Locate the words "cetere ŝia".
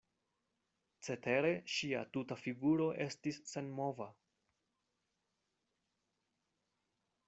1.07-2.01